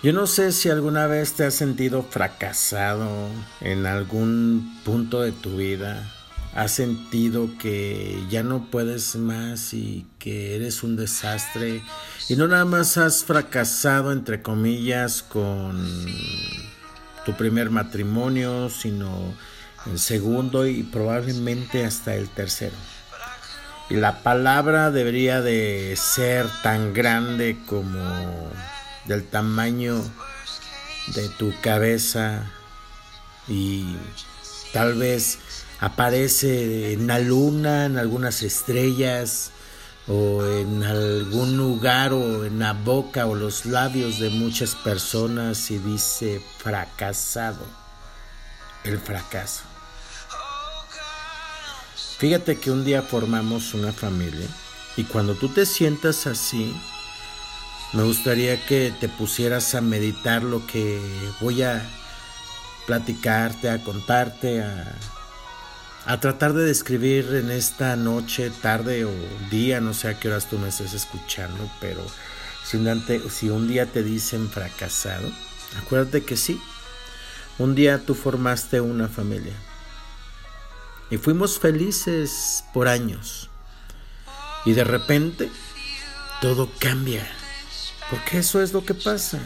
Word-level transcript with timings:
Yo 0.00 0.12
no 0.12 0.28
sé 0.28 0.52
si 0.52 0.68
alguna 0.70 1.08
vez 1.08 1.32
te 1.32 1.44
has 1.44 1.54
sentido 1.54 2.04
fracasado 2.08 3.28
en 3.60 3.84
algún 3.84 4.80
punto 4.84 5.22
de 5.22 5.32
tu 5.32 5.56
vida. 5.56 6.08
Has 6.54 6.70
sentido 6.70 7.50
que 7.58 8.22
ya 8.30 8.44
no 8.44 8.70
puedes 8.70 9.16
más 9.16 9.74
y 9.74 10.06
que 10.20 10.54
eres 10.54 10.84
un 10.84 10.94
desastre. 10.94 11.82
Y 12.28 12.36
no 12.36 12.46
nada 12.46 12.64
más 12.64 12.96
has 12.96 13.24
fracasado, 13.24 14.12
entre 14.12 14.40
comillas, 14.40 15.24
con 15.24 15.84
tu 17.26 17.32
primer 17.32 17.70
matrimonio, 17.70 18.70
sino 18.70 19.34
el 19.90 19.98
segundo 19.98 20.68
y 20.68 20.84
probablemente 20.84 21.84
hasta 21.84 22.14
el 22.14 22.28
tercero. 22.28 22.76
Y 23.90 23.94
la 23.96 24.22
palabra 24.22 24.92
debería 24.92 25.40
de 25.40 25.96
ser 25.96 26.46
tan 26.62 26.94
grande 26.94 27.58
como 27.66 27.98
del 29.08 29.24
tamaño 29.24 30.00
de 31.14 31.28
tu 31.30 31.52
cabeza 31.62 32.44
y 33.48 33.96
tal 34.72 34.94
vez 34.94 35.38
aparece 35.80 36.92
en 36.92 37.06
la 37.06 37.18
luna, 37.18 37.86
en 37.86 37.96
algunas 37.96 38.42
estrellas 38.42 39.50
o 40.06 40.44
en 40.44 40.82
algún 40.82 41.56
lugar 41.56 42.12
o 42.12 42.44
en 42.44 42.58
la 42.58 42.74
boca 42.74 43.26
o 43.26 43.34
los 43.34 43.66
labios 43.66 44.18
de 44.18 44.30
muchas 44.30 44.74
personas 44.74 45.70
y 45.70 45.78
dice 45.78 46.42
fracasado, 46.58 47.64
el 48.84 48.98
fracaso. 48.98 49.62
Fíjate 52.18 52.58
que 52.58 52.70
un 52.70 52.84
día 52.84 53.02
formamos 53.02 53.74
una 53.74 53.92
familia 53.92 54.48
y 54.96 55.04
cuando 55.04 55.34
tú 55.34 55.48
te 55.48 55.64
sientas 55.64 56.26
así, 56.26 56.74
me 57.92 58.02
gustaría 58.02 58.64
que 58.66 58.92
te 59.00 59.08
pusieras 59.08 59.74
a 59.74 59.80
meditar 59.80 60.42
lo 60.42 60.66
que 60.66 61.00
voy 61.40 61.62
a 61.62 61.82
platicarte, 62.86 63.70
a 63.70 63.82
contarte, 63.82 64.62
a, 64.62 64.94
a 66.04 66.20
tratar 66.20 66.52
de 66.52 66.64
describir 66.64 67.34
en 67.34 67.50
esta 67.50 67.96
noche, 67.96 68.50
tarde 68.50 69.04
o 69.04 69.12
día, 69.50 69.80
no 69.80 69.94
sé 69.94 70.08
a 70.08 70.18
qué 70.18 70.28
horas 70.28 70.48
tú 70.48 70.58
me 70.58 70.68
estés 70.68 70.92
escuchando, 70.92 71.70
pero 71.80 72.04
si 72.64 72.76
un, 72.76 73.04
si 73.30 73.48
un 73.48 73.68
día 73.68 73.86
te 73.86 74.02
dicen 74.02 74.50
fracasado, 74.50 75.30
acuérdate 75.82 76.24
que 76.24 76.36
sí, 76.36 76.60
un 77.58 77.74
día 77.74 78.04
tú 78.04 78.14
formaste 78.14 78.80
una 78.80 79.08
familia. 79.08 79.54
Y 81.10 81.16
fuimos 81.16 81.58
felices 81.58 82.64
por 82.74 82.86
años. 82.86 83.48
Y 84.66 84.72
de 84.72 84.84
repente 84.84 85.50
todo 86.42 86.70
cambia 86.78 87.26
porque 88.10 88.38
eso 88.38 88.62
es 88.62 88.72
lo 88.72 88.84
que 88.84 88.94
pasa. 88.94 89.40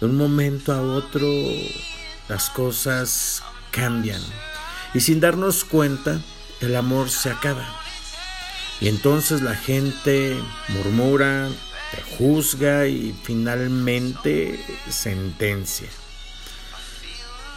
De 0.00 0.06
un 0.06 0.16
momento 0.16 0.72
a 0.72 0.80
otro 0.80 1.26
las 2.28 2.50
cosas 2.50 3.42
cambian. 3.70 4.22
Y 4.94 5.00
sin 5.00 5.20
darnos 5.20 5.64
cuenta, 5.64 6.20
el 6.60 6.76
amor 6.76 7.10
se 7.10 7.30
acaba. 7.30 7.66
Y 8.80 8.88
entonces 8.88 9.42
la 9.42 9.54
gente 9.54 10.38
murmura, 10.68 11.48
juzga 12.18 12.86
y 12.86 13.14
finalmente 13.24 14.64
sentencia. 14.88 15.88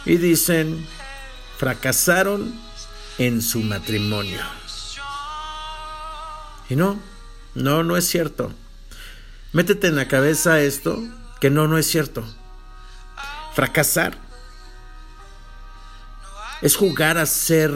Y 0.04 0.16
dicen, 0.16 0.84
fracasaron 1.58 2.52
en 3.18 3.40
su 3.40 3.60
matrimonio. 3.60 4.40
Y 6.68 6.76
no, 6.76 6.98
no, 7.54 7.84
no 7.84 7.96
es 7.96 8.08
cierto. 8.08 8.52
Métete 9.52 9.88
en 9.88 9.96
la 9.96 10.08
cabeza 10.08 10.60
esto, 10.60 10.98
que 11.38 11.50
no, 11.50 11.68
no 11.68 11.76
es 11.76 11.86
cierto. 11.86 12.24
Fracasar 13.54 14.16
es 16.62 16.74
jugar 16.74 17.18
a 17.18 17.26
ser 17.26 17.70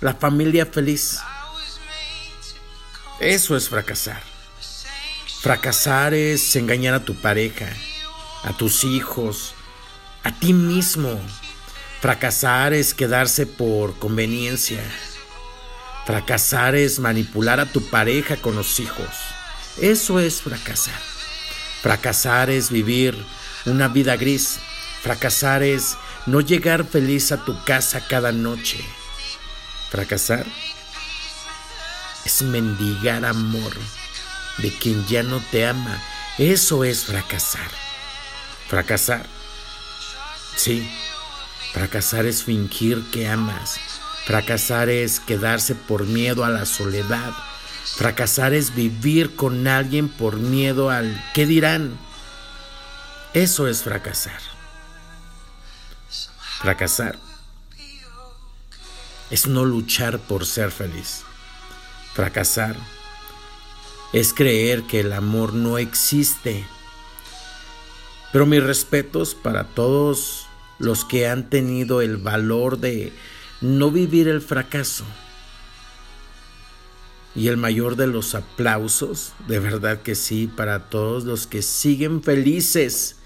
la 0.00 0.14
familia 0.14 0.64
feliz. 0.64 1.18
Eso 3.20 3.56
es 3.56 3.68
fracasar. 3.68 4.22
Fracasar 5.42 6.14
es 6.14 6.56
engañar 6.56 6.94
a 6.94 7.04
tu 7.04 7.14
pareja, 7.14 7.68
a 8.42 8.56
tus 8.56 8.84
hijos, 8.84 9.54
a 10.22 10.32
ti 10.32 10.54
mismo. 10.54 11.20
Fracasar 12.00 12.72
es 12.72 12.94
quedarse 12.94 13.46
por 13.46 13.98
conveniencia. 13.98 14.82
Fracasar 16.06 16.74
es 16.74 16.98
manipular 17.00 17.60
a 17.60 17.66
tu 17.66 17.82
pareja 17.90 18.36
con 18.36 18.56
los 18.56 18.80
hijos. 18.80 19.08
Eso 19.78 20.20
es 20.20 20.40
fracasar. 20.42 21.00
Fracasar 21.82 22.50
es 22.50 22.70
vivir 22.70 23.16
una 23.66 23.88
vida 23.88 24.16
gris. 24.16 24.58
Fracasar 25.02 25.62
es 25.62 25.96
no 26.26 26.40
llegar 26.40 26.84
feliz 26.84 27.30
a 27.32 27.44
tu 27.44 27.62
casa 27.64 28.06
cada 28.06 28.32
noche. 28.32 28.84
Fracasar 29.90 30.46
es 32.24 32.42
mendigar 32.42 33.24
amor 33.24 33.72
de 34.58 34.72
quien 34.72 35.06
ya 35.06 35.22
no 35.22 35.40
te 35.50 35.66
ama. 35.66 36.02
Eso 36.38 36.82
es 36.82 37.04
fracasar. 37.04 37.70
Fracasar. 38.68 39.26
Sí, 40.56 40.90
fracasar 41.72 42.26
es 42.26 42.42
fingir 42.42 43.02
que 43.12 43.28
amas. 43.28 43.78
Fracasar 44.24 44.88
es 44.88 45.20
quedarse 45.20 45.74
por 45.74 46.04
miedo 46.04 46.44
a 46.44 46.50
la 46.50 46.66
soledad. 46.66 47.32
Fracasar 47.94 48.52
es 48.52 48.74
vivir 48.74 49.36
con 49.36 49.68
alguien 49.68 50.08
por 50.08 50.36
miedo 50.36 50.90
al 50.90 51.24
qué 51.32 51.46
dirán. 51.46 51.96
Eso 53.32 53.68
es 53.68 53.82
fracasar. 53.82 54.40
Fracasar 56.60 57.18
es 59.30 59.46
no 59.46 59.64
luchar 59.64 60.18
por 60.18 60.44
ser 60.44 60.72
feliz. 60.72 61.22
Fracasar 62.12 62.76
es 64.12 64.34
creer 64.34 64.82
que 64.82 65.00
el 65.00 65.12
amor 65.12 65.54
no 65.54 65.78
existe. 65.78 66.66
Pero 68.32 68.46
mis 68.46 68.62
respetos 68.62 69.34
para 69.34 69.64
todos 69.64 70.48
los 70.78 71.04
que 71.04 71.28
han 71.28 71.48
tenido 71.48 72.02
el 72.02 72.16
valor 72.16 72.78
de 72.78 73.12
no 73.60 73.90
vivir 73.90 74.28
el 74.28 74.42
fracaso 74.42 75.04
y 77.36 77.48
el 77.48 77.58
mayor 77.58 77.96
de 77.96 78.06
los 78.06 78.34
aplausos, 78.34 79.34
de 79.46 79.58
verdad 79.58 80.00
que 80.00 80.14
sí, 80.14 80.46
para 80.46 80.88
todos 80.88 81.24
los 81.24 81.46
que 81.46 81.60
siguen 81.60 82.22
felices, 82.22 83.16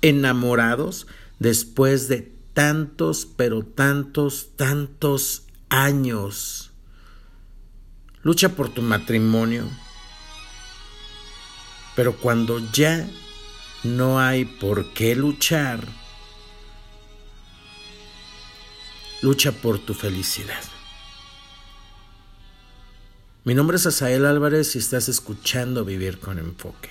enamorados, 0.00 1.08
después 1.40 2.06
de 2.06 2.32
tantos, 2.54 3.26
pero 3.26 3.64
tantos, 3.64 4.50
tantos 4.54 5.42
años. 5.70 6.70
Lucha 8.22 8.50
por 8.50 8.68
tu 8.68 8.80
matrimonio, 8.80 9.68
pero 11.96 12.16
cuando 12.16 12.60
ya 12.72 13.08
no 13.82 14.20
hay 14.20 14.44
por 14.44 14.92
qué 14.92 15.16
luchar, 15.16 15.84
lucha 19.20 19.50
por 19.50 19.80
tu 19.80 19.94
felicidad. 19.94 20.62
Mi 23.48 23.54
nombre 23.54 23.78
es 23.78 23.86
Asael 23.86 24.26
Álvarez 24.26 24.76
y 24.76 24.78
estás 24.78 25.08
escuchando 25.08 25.82
Vivir 25.82 26.18
con 26.18 26.38
Enfoque. 26.38 26.90